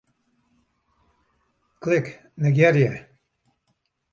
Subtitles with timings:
[1.81, 3.07] Klik Negearje.